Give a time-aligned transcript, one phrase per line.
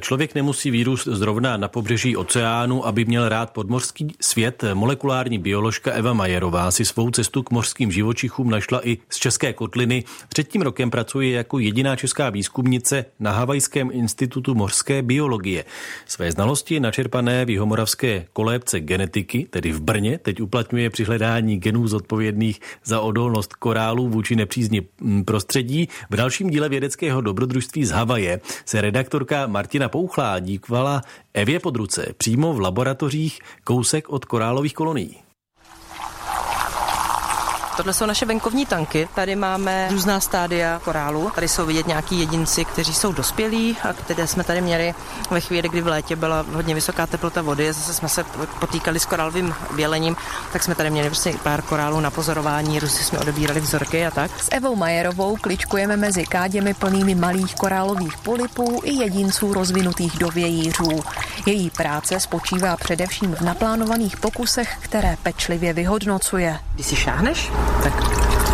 [0.00, 4.64] Člověk nemusí vírus zrovna na pobřeží oceánu, aby měl rád podmořský svět.
[4.74, 10.04] Molekulární bioložka Eva Majerová si svou cestu k mořským živočichům našla i z České kotliny.
[10.28, 15.64] Před tím rokem pracuje jako jediná česká výzkumnice na Havajském institutu mořské biologie.
[16.06, 21.88] Své znalosti načerpané v jihomoravské kolébce genetiky, tedy v Brně, teď uplatňuje při hledání genů
[21.88, 24.82] zodpovědných za odolnost korálů vůči nepřízni
[25.24, 25.88] prostředí.
[26.10, 31.02] V dalším díle vědeckého dobrodružství z Havaje se redaktorka Martina Pouchlá díkvala
[31.34, 35.25] Evě Podruce přímo v laboratořích kousek od korálových kolonií.
[37.76, 39.08] Tohle jsou naše venkovní tanky.
[39.14, 41.30] Tady máme různá stádia korálu.
[41.34, 44.94] Tady jsou vidět nějaký jedinci, kteří jsou dospělí a které jsme tady měli
[45.30, 47.72] ve chvíli, kdy v létě byla hodně vysoká teplota vody.
[47.72, 48.24] Zase jsme se
[48.60, 50.16] potýkali s korálovým bělením,
[50.52, 54.30] tak jsme tady měli prostě pár korálů na pozorování, různě jsme odebírali vzorky a tak.
[54.42, 61.02] S Evou Majerovou kličkujeme mezi káděmi plnými malých korálových polipů i jedinců rozvinutých do vějířů.
[61.46, 66.58] Její práce spočívá především v naplánovaných pokusech, které pečlivě vyhodnocuje.
[66.74, 67.50] Když si šáhneš,
[67.82, 67.92] tak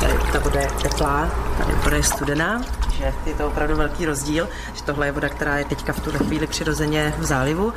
[0.00, 4.48] tady ta voda je teplá, tady voda je studená, že je to opravdu velký rozdíl,
[4.74, 7.72] že tohle je voda, která je teďka v tuhle chvíli přirozeně v zálivu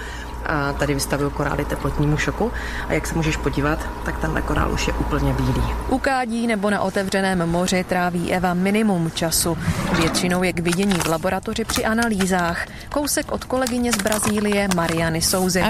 [0.45, 2.51] a tady vystavují korály teplotnímu šoku
[2.88, 5.63] a jak se můžeš podívat, tak tenhle korál už je úplně bílý.
[5.89, 9.57] U kádí nebo na otevřeném moři tráví Eva minimum času.
[9.97, 12.65] Většinou je k vidění v laboratoři při analýzách.
[12.89, 15.63] Kousek od kolegyně z Brazílie Mariany Souzy.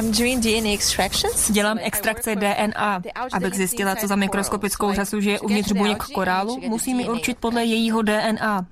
[1.49, 3.01] Dělám extrakce DNA.
[3.33, 8.01] Abych zjistila, co za mikroskopickou řasu žije uvnitř buněk korálu, musím ji určit podle jejího
[8.01, 8.65] DNA.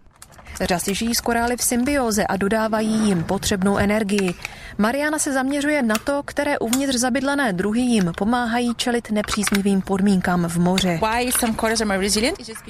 [0.61, 4.33] Řasy žijí s korály v symbioze a dodávají jim potřebnou energii.
[4.77, 10.57] Mariana se zaměřuje na to, které uvnitř zabydlené druhy jim pomáhají čelit nepříznivým podmínkám v
[10.57, 10.99] moři.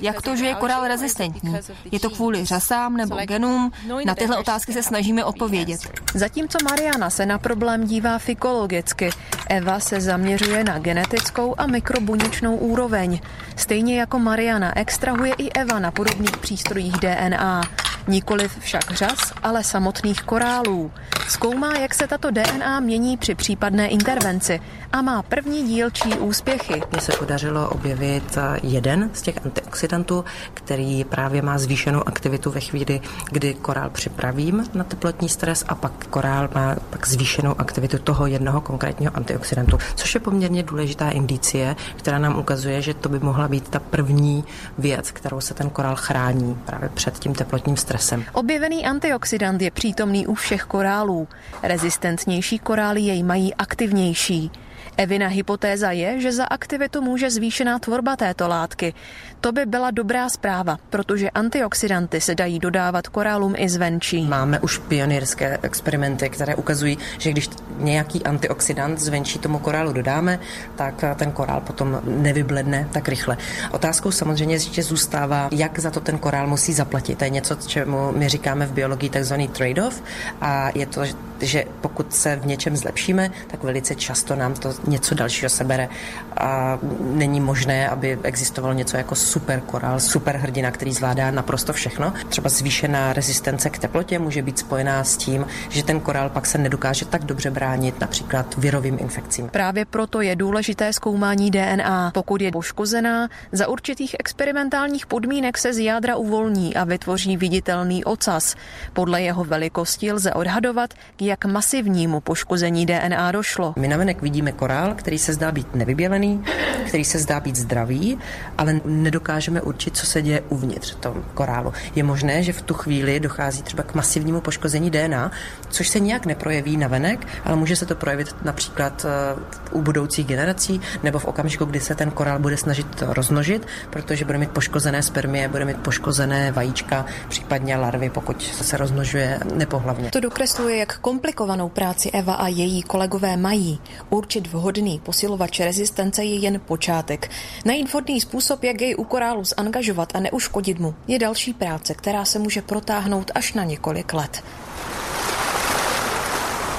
[0.02, 1.56] Jak to, že je korál rezistentní?
[1.92, 3.72] Je to kvůli řasám nebo genům?
[4.06, 5.82] Na tyhle otázky se snažíme odpovědět.
[6.14, 9.10] Zatímco Mariana se na problém dívá fikologicky,
[9.54, 13.20] Eva se zaměřuje na genetickou a mikrobuněčnou úroveň.
[13.56, 17.62] Stejně jako Mariana extrahuje i Eva na podobných přístrojích DNA.
[18.08, 20.92] Nikoliv však řas, ale samotných korálů.
[21.28, 24.60] Zkoumá, jak se tato DNA mění při případné intervenci
[24.92, 26.82] a má první dílčí úspěchy.
[26.92, 33.02] Mně se podařilo objevit jeden z těch antioxidantů, který právě má zvýšenou aktivitu ve chvíli,
[33.32, 38.62] kdy korál připravím na teplotní stres a pak korál má pak zvýšenou aktivitu toho jednoho
[38.62, 43.70] konkrétního antioxidantu, což je poměrně důležitá indicie, která nám ukazuje, že to by mohla být
[43.70, 44.44] ta první
[44.78, 47.93] věc, kterou se ten korál chrání právě před tím teplotním stresem.
[48.34, 51.28] Objevený antioxidant je přítomný u všech korálů.
[51.64, 54.52] Rezistentnější korály jej mají aktivnější.
[54.98, 58.94] Evina hypotéza je, že za aktivitu může zvýšená tvorba této látky.
[59.42, 64.26] To by byla dobrá zpráva, protože antioxidanty se dají dodávat korálům i zvenčí.
[64.26, 70.40] Máme už pionýrské experimenty, které ukazují, že když nějaký antioxidant zvenčí tomu korálu dodáme,
[70.76, 73.38] tak ten korál potom nevybledne tak rychle.
[73.72, 77.18] Otázkou samozřejmě ještě zůstává, jak za to ten korál musí zaplatit.
[77.18, 80.04] To je něco, čemu my říkáme v biologii takzvaný trade-off
[80.42, 81.02] a je to,
[81.42, 85.90] že pokud se v něčem zlepšíme, tak velice často nám to něco dalšího sebere
[86.38, 92.14] a není možné, aby existoval něco jako super korál, super hrdina, který zvládá naprosto všechno.
[92.30, 96.58] Třeba zvýšená rezistence k teplotě může být spojená s tím, že ten korál pak se
[96.58, 99.50] nedokáže tak dobře bránit například virovým infekcím.
[99.50, 102.12] Právě proto je důležité zkoumání DNA.
[102.14, 108.56] Pokud je poškozená, za určitých experimentálních podmínek se z jádra uvolní a vytvoří viditelný ocas.
[108.94, 113.74] Podle jeho velikosti lze odhadovat, k jak masivnímu poškození DNA došlo.
[113.78, 116.44] My navenek vidíme korál, který se zdá být nevybělený,
[116.88, 118.18] který se zdá být zdravý,
[118.58, 121.74] ale nedokážeme určit, co se děje uvnitř toho korálu.
[121.96, 125.32] Je možné, že v tu chvíli dochází třeba k masivnímu poškození DNA,
[125.70, 129.40] což se nijak neprojeví na venek, ale může se to projevit například eh,
[129.72, 134.38] u budoucích generací nebo v okamžiku, kdy se ten korál bude snažit rozmnožit, protože bude
[134.38, 140.10] mít poškozené spermie, bude mít poškozené vajíčka, případně larvy, pokud se rozmnožuje nepohlavně.
[140.10, 143.80] To dokresluje, jak komplikovanou práci Eva a její kolegové mají.
[144.10, 144.63] Určit vhodný
[145.04, 147.32] posilovač rezistence je jen počátek.
[147.66, 152.26] Najít vhodný způsob, jak jej u korálu zangažovat a neuškodit mu, je další práce, která
[152.26, 154.44] se může protáhnout až na několik let.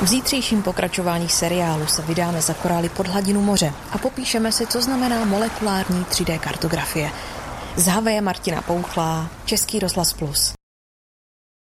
[0.02, 4.82] V zítřejším pokračování seriálu se vydáme za korály pod hladinu moře a popíšeme si, co
[4.82, 7.10] znamená molekulární 3D kartografie.
[8.06, 10.63] Je Martina Pouchlá, Český rozhlas Plus.